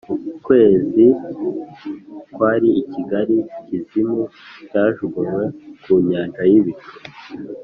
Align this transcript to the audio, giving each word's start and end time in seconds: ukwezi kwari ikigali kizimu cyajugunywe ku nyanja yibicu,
ukwezi 0.37 1.05
kwari 2.33 2.69
ikigali 2.81 3.37
kizimu 3.67 4.21
cyajugunywe 4.69 5.43
ku 5.81 5.93
nyanja 6.07 6.41
yibicu, 6.51 6.91